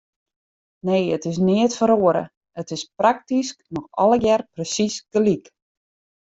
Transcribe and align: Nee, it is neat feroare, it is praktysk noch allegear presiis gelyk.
Nee, 0.87 1.03
it 1.17 1.27
is 1.31 1.37
neat 1.49 1.75
feroare, 1.79 2.23
it 2.63 2.73
is 2.77 2.87
praktysk 3.03 3.61
noch 3.79 3.87
allegear 4.07 4.45
presiis 4.55 4.97
gelyk. 5.13 5.55